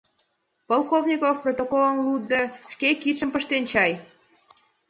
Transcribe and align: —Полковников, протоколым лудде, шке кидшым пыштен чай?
—Полковников, 0.67 1.35
протоколым 1.43 1.97
лудде, 2.05 2.41
шке 2.73 2.89
кидшым 3.01 3.29
пыштен 3.33 3.63
чай? 3.71 3.91